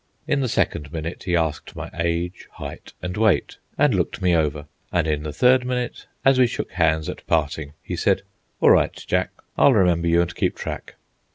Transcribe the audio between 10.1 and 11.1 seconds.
and keep track."